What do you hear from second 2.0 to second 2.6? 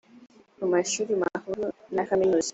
kaminuza